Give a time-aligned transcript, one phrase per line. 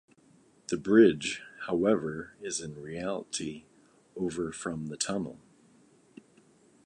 [0.69, 3.65] The bridge, however, is in reality
[4.17, 5.39] over from the tunnel.